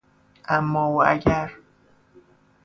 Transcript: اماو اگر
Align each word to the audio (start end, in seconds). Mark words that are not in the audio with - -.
اماو 0.55 0.97
اگر 1.11 1.49